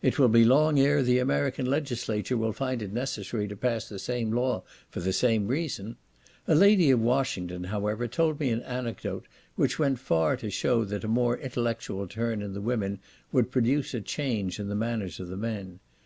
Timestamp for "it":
0.00-0.18, 2.80-2.94